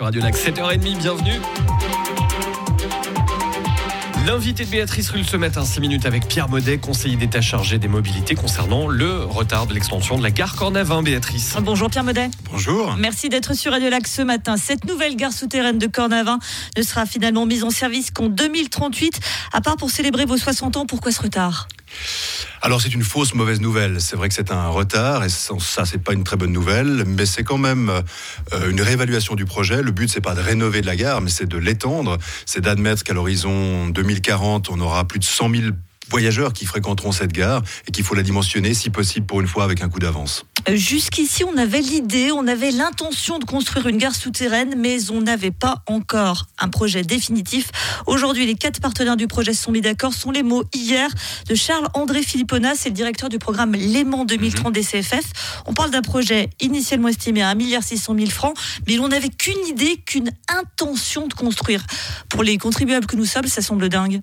[0.00, 1.40] Radio Lac 7h30, bienvenue.
[4.26, 7.88] L'invité de Béatrice Rulle ce matin, 6 minutes avec Pierre Modet, conseiller d'État chargé des
[7.88, 11.54] mobilités concernant le retard de l'extension de la gare Cornavin, Béatrice.
[11.60, 12.30] Bonjour Pierre Modet.
[12.50, 12.96] Bonjour.
[12.98, 14.56] Merci d'être sur Radio Lac ce matin.
[14.56, 16.38] Cette nouvelle gare souterraine de Cornavin
[16.78, 19.20] ne sera finalement mise en service qu'en 2038.
[19.52, 21.68] À part pour célébrer vos 60 ans, pourquoi ce retard?
[22.62, 24.00] Alors c'est une fausse mauvaise nouvelle.
[24.00, 27.26] C'est vrai que c'est un retard et ça c'est pas une très bonne nouvelle, mais
[27.26, 27.90] c'est quand même
[28.52, 29.82] euh, une réévaluation du projet.
[29.82, 32.18] Le but c'est pas de rénover de la gare, mais c'est de l'étendre.
[32.46, 35.62] C'est d'admettre qu'à l'horizon 2040 on aura plus de 100 000
[36.10, 39.64] voyageurs qui fréquenteront cette gare et qu'il faut la dimensionner si possible pour une fois
[39.64, 40.44] avec un coup d'avance.
[40.68, 45.50] Jusqu'ici, on avait l'idée, on avait l'intention de construire une gare souterraine, mais on n'avait
[45.50, 47.70] pas encore un projet définitif.
[48.06, 50.12] Aujourd'hui, les quatre partenaires du projet se sont mis d'accord.
[50.12, 51.08] sont les mots hier
[51.48, 55.64] de Charles-André Philippona, c'est le directeur du programme Léman 2030 des CFF.
[55.66, 58.56] On parle d'un projet initialement estimé à 1,6 milliard francs,
[58.86, 61.84] mais on n'avait qu'une idée, qu'une intention de construire.
[62.28, 64.20] Pour les contribuables que nous sommes, ça semble dingue.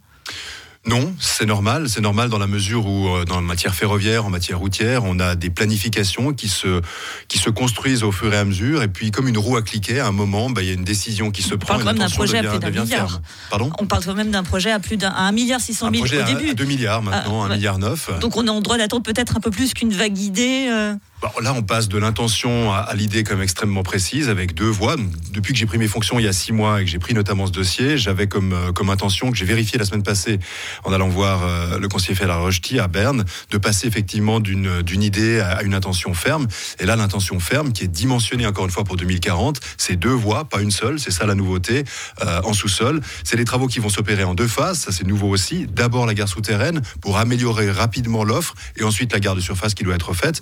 [0.87, 1.89] Non, c'est normal.
[1.89, 5.19] C'est normal dans la mesure où, euh, dans la matière ferroviaire, en matière routière, on
[5.19, 6.81] a des planifications qui se,
[7.27, 8.81] qui se construisent au fur et à mesure.
[8.81, 10.85] Et puis, comme une roue à cliquer, à un moment, bah, il y a une
[10.85, 11.73] décision qui se on prend.
[11.73, 13.21] Parle quand même d'un projet devient, à plus d'un milliard.
[13.49, 13.69] Pardon?
[13.79, 16.51] On parle quand même d'un projet à plus d'un 1 milliard 600 000 au début.
[16.51, 18.19] À 2 milliards maintenant, 1 milliard 9.
[18.19, 20.67] Donc on est en droit d'attendre peut-être un peu plus qu'une vague idée.
[20.71, 20.95] Euh
[21.41, 24.95] là, on passe de l'intention à, l'idée comme extrêmement précise avec deux voies.
[25.31, 27.13] depuis que j'ai pris mes fonctions il y a six mois et que j'ai pris
[27.13, 30.39] notamment ce dossier, j'avais comme, euh, comme intention que j'ai vérifié la semaine passée
[30.83, 35.39] en allant voir euh, le conseiller Rochety à Berne, de passer effectivement d'une, d'une idée
[35.39, 36.47] à une intention ferme.
[36.79, 40.45] Et là, l'intention ferme, qui est dimensionnée encore une fois pour 2040, c'est deux voies,
[40.45, 40.99] pas une seule.
[40.99, 41.83] C'est ça la nouveauté
[42.23, 43.01] euh, en sous-sol.
[43.23, 44.79] C'est les travaux qui vont s'opérer en deux phases.
[44.79, 45.67] Ça, c'est nouveau aussi.
[45.67, 49.83] D'abord la gare souterraine pour améliorer rapidement l'offre et ensuite la gare de surface qui
[49.83, 50.41] doit être faite.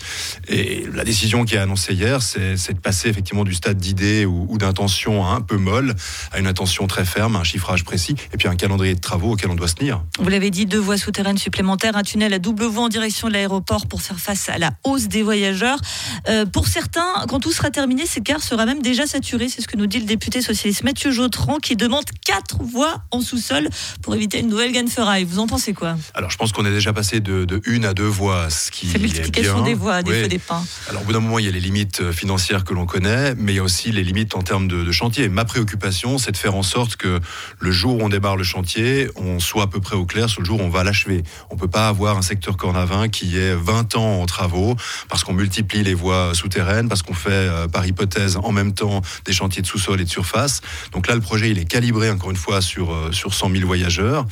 [0.66, 4.58] Et la décision qui est annoncée hier, c'est de passer effectivement du stade d'idée ou,
[4.58, 5.94] d'intention un peu molle
[6.32, 9.50] à une intention très ferme, un chiffrage précis, et puis un calendrier de travaux auquel
[9.52, 10.02] on doit se tenir.
[10.20, 13.34] Vous l'avez dit, deux voies souterraines supplémentaires, un tunnel à double voie en direction de
[13.34, 15.80] l'aéroport pour faire face à la hausse des voyageurs.
[16.30, 19.50] Euh, pour certains, quand tout sera terminé, ces gares sera même déjà saturées.
[19.50, 23.22] C'est ce que nous dit le député socialiste Mathieu Jotran qui demande quatre voies en
[23.22, 23.70] sous-sol
[24.02, 25.26] pour éviter une nouvelle Ganferaille.
[25.26, 25.96] Vous en pensez quoi?
[26.14, 29.00] Alors je pense qu'on est déjà passé de, une à deux voies, ce qui C'est
[29.00, 30.55] multiplication des voies, des feux des pins.
[30.90, 33.36] Alors au bout d'un moment, il y a les limites euh, financières que l'on connaît,
[33.36, 35.30] mais il y a aussi les limites en termes de, chantier.
[35.30, 37.20] Ma préoccupation, c'est de faire en sorte que
[37.60, 40.42] le jour où on démarre le chantier, on soit à peu près au clair sur
[40.42, 41.24] le jour où on va l'achever.
[41.50, 44.76] On peut pas avoir un secteur cornavin qui est 20 ans en travaux
[45.10, 49.02] parce qu'on multiplie les voies souterraines, parce qu'on fait euh, par hypothèse en même temps
[49.26, 50.62] des chantiers de sous-sol et de surface.
[50.94, 53.66] Donc là, le projet, il est calibré encore une fois sur, euh, sur 100 000
[53.66, 54.26] voyageurs.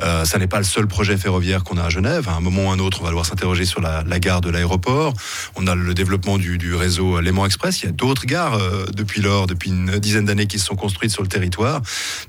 [0.00, 2.28] ça n'est pas le seul projet ferroviaire qu'on a à Genève.
[2.28, 4.50] À un moment ou un autre, on va devoir s'interroger sur la, la gare de
[4.50, 5.14] l'aéroport.
[5.54, 7.82] On a le développement du, réseau Léman Express.
[7.82, 10.76] Il y a d'autres gares euh, depuis lors, depuis une dizaine d'années qui se sont
[10.76, 11.80] construites sur le territoire.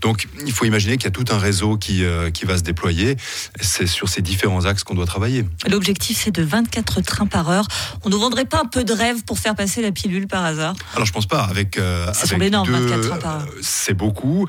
[0.02, 2.64] Donc il faut imaginer qu'il y a tout un réseau qui, euh, qui va se
[2.64, 3.18] déployer.
[3.60, 5.46] C'est sur ces différents axes qu'on doit travailler.
[5.70, 7.68] L'objectif, c'est de 24 trains par heure.
[8.04, 10.44] On ne nous vendrait pas un peu de rêve pour faire passer la pilule par
[10.44, 10.76] hasard?
[10.96, 11.44] Alors je pense pas.
[11.44, 13.48] Avec, euh, Ça semble énorme, 24 trains par heure.
[13.62, 14.48] C'est beaucoup.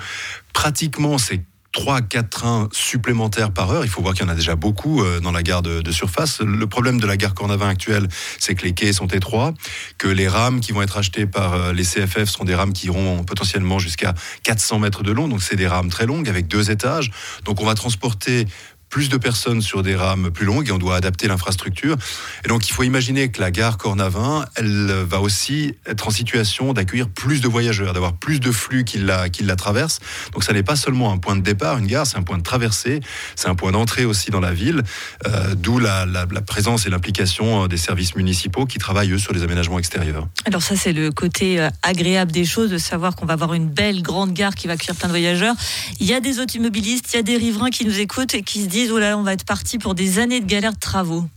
[0.53, 1.43] Pratiquement, c'est
[1.79, 3.85] 3 4 trains supplémentaires par heure.
[3.85, 6.41] Il faut voir qu'il y en a déjà beaucoup euh, dans la gare de, surface.
[6.41, 8.09] Le problème de la gare Cornavin actuelle,
[8.41, 9.55] c'est que les quais sont étroits,
[9.97, 12.87] que les rames qui vont être achetées par euh, les CFF sont des rames qui
[12.87, 15.29] iront potentiellement jusqu'à 400 mètres de long.
[15.29, 17.13] Donc c'est des rames très longues avec deux étages.
[17.45, 18.47] Donc on va transporter
[18.91, 21.97] plus de personnes sur des rames plus longues et on doit adapter l'infrastructure.
[22.45, 26.73] Et donc il faut imaginer que la gare Cornavin, elle va aussi être en situation
[26.73, 30.01] d'accueillir plus de voyageurs, d'avoir plus de flux qui la, qui la traversent.
[30.33, 32.43] Donc ça n'est pas seulement un point de départ, une gare, c'est un point de
[32.43, 33.01] traversée,
[33.37, 34.83] c'est un point d'entrée aussi dans la ville,
[35.27, 39.33] euh, d'où la, la, présence et l'implication euh, des services municipaux qui travaillent eux sur
[39.33, 40.29] les aménagements extérieurs.
[40.47, 43.69] Alors ça c'est le côté euh, agréable des choses, de savoir qu'on va avoir une
[43.69, 45.55] belle grande gare qui va accueillir plein de voyageurs.
[46.01, 48.63] Il y a des automobilistes, il y a des riverains qui nous écoutent et qui
[48.63, 51.29] se disent Oh on va être parti pour des années de galère de travaux.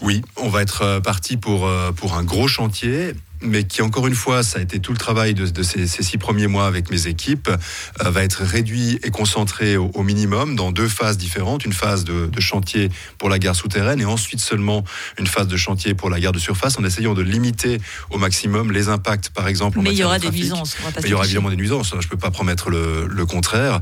[0.00, 4.14] Oui, on va être euh, parti euh, pour un gros chantier mais qui encore une
[4.14, 7.48] fois, ça a été tout le travail de, ces, six premiers mois avec mes équipes,
[7.48, 12.30] euh, va être réduit et concentré au, minimum dans deux phases différentes, une phase de,
[12.40, 14.84] chantier pour la gare souterraine et ensuite seulement
[15.18, 17.80] une phase de chantier pour la gare de surface, en essayant de limiter
[18.10, 19.78] au maximum les impacts, par exemple.
[19.78, 20.76] En mais il y aura des nuisances.
[21.02, 21.90] il y aura évidemment des nuisances.
[21.90, 23.80] Je ne peux pas promettre le, contraire.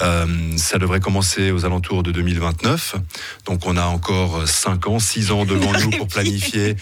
[0.00, 2.96] Euh, ça devrait commencer aux alentours de 2029.
[3.46, 6.76] Donc on a encore 5 ans, 6 ans devant nous pour planifier.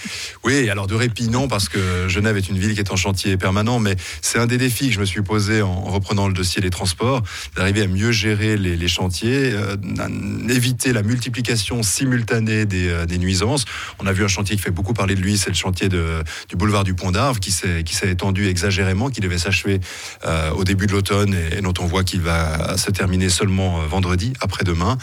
[0.45, 2.97] Oui, alors de répit non, parce que je Genève est une ville qui est en
[2.97, 6.35] chantier permanent, mais c'est un des défis que je me suis posé en reprenant le
[6.35, 7.23] dossier des transports,
[7.55, 9.77] d'arriver à mieux gérer les, chantiers, euh,
[10.49, 13.67] éviter la multiplication simultanée des, des, nuisances.
[14.01, 16.57] On a vu un chantier qui fait beaucoup parler de lui, c'est le chantier du
[16.57, 19.79] boulevard du Pont d'Arve, qui s'est étendu exagérément, qui devait s'achever
[20.57, 24.99] au début de l'automne et, dont on voit qu'il va se terminer seulement vendredi, après-demain.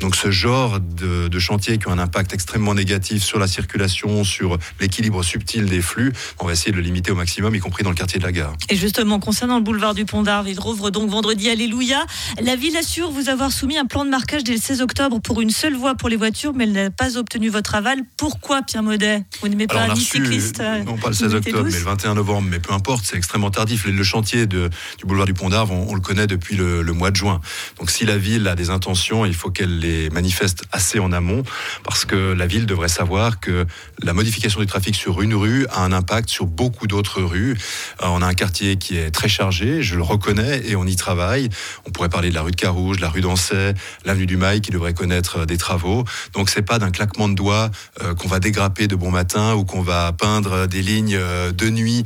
[0.00, 4.24] Donc ce genre de, de chantiers qui ont un impact extrêmement négatif sur la circulation,
[4.24, 6.12] sur l'équilibre subtil des flux.
[6.40, 8.32] On va essayer de le limiter au maximum, y compris dans le quartier de la
[8.32, 8.54] gare.
[8.70, 12.04] Et justement, concernant le boulevard du Pont d'Arve, il rouvre donc vendredi, Alléluia.
[12.42, 15.40] La ville assure vous avoir soumis un plan de marquage dès le 16 octobre pour
[15.40, 18.00] une seule voie pour les voitures, mais elle n'a pas obtenu votre aval.
[18.16, 19.24] Pourquoi, Pierre Maudet?
[19.40, 22.48] Vous n'aimez pas ni cycliste euh, Non, pas le 16 octobre, mais le 21 novembre,
[22.50, 23.86] mais peu importe, c'est extrêmement tardif.
[23.86, 27.10] Le, chantier de, du boulevard du Pont d'Arve, on, le connaît depuis le, le mois
[27.10, 27.40] de juin.
[27.78, 31.42] Donc si la ville a des intentions, il faut qu'elle les manifeste assez en amont,
[31.82, 33.66] parce que la ville devrait savoir que
[34.02, 37.56] la modification du trafic sur une rue a un impact sur beaucoup d'autres rues.
[38.02, 40.96] Euh, on a un quartier qui est très chargé, je le reconnais, et on y
[40.96, 41.48] travaille.
[41.86, 43.74] On pourrait parler de la rue de Carouge, la rue d'Ancet,
[44.04, 46.04] l'avenue du Mail qui devrait connaître euh, des travaux.
[46.34, 47.70] Donc c'est pas d'un claquement de doigts
[48.02, 52.04] euh, qu'on va dégrapper de bon matin ou qu'on va peindre des lignes de nuit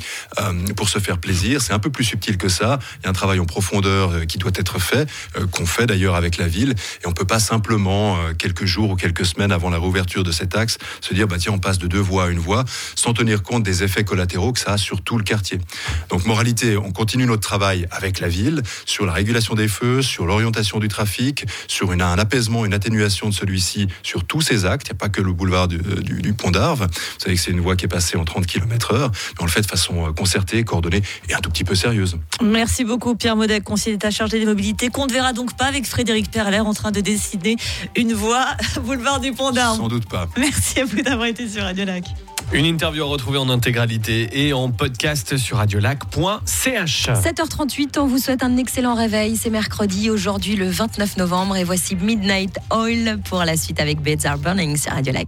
[0.77, 1.61] pour se faire plaisir.
[1.61, 2.79] C'est un peu plus subtil que ça.
[2.99, 5.09] Il y a un travail en profondeur qui doit être fait,
[5.51, 9.25] qu'on fait d'ailleurs avec la ville, et on peut pas simplement quelques jours ou quelques
[9.25, 12.01] semaines avant la réouverture de cet axe se dire bah tiens on passe de deux
[12.01, 15.19] voies à une voie sans tenir compte des effets collatéraux que ça a sur tout
[15.19, 15.59] le quartier.
[16.09, 20.27] Donc moralité, on continue notre travail avec la ville sur la régulation des feux, sur
[20.27, 24.89] l'orientation du trafic, sur une, un apaisement, une atténuation de celui-ci sur tous ces actes.
[24.89, 26.87] Il n'y a pas que le boulevard du, du, Pont d'Arve.
[26.87, 29.45] Vous savez que c'est une voie qui est passée en 30 km heure, mais on
[29.45, 32.17] le fait de façon euh, concertée, coordonnée et un tout petit peu sérieuse.
[32.43, 35.87] Merci beaucoup Pierre Modec, conseiller d'État chargé des mobilités, qu'on ne verra donc pas avec
[35.87, 37.57] Frédéric Perler en train de dessiner
[37.97, 38.47] une voie
[38.85, 39.77] boulevard du Pont d'Arve.
[39.77, 40.29] Sans doute pas.
[40.37, 42.05] Merci à vous d'avoir été sur Radio Lac.
[42.53, 47.09] Une interview à retrouver en intégralité et en podcast sur radiolac.ch.
[47.09, 49.37] 7h38, on vous souhaite un excellent réveil.
[49.37, 54.27] C'est mercredi, aujourd'hui le 29 novembre et voici Midnight Oil pour la suite avec Beds
[54.27, 55.19] Are Burning sur Radio Lac.